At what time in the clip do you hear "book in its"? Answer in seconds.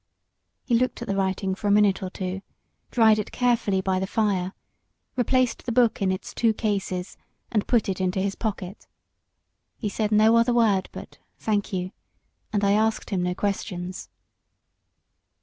5.71-6.33